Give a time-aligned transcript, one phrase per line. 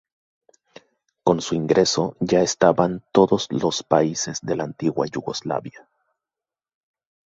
[1.23, 5.87] Con su ingreso ya estaban todos los países de la antigua Yugoslavia.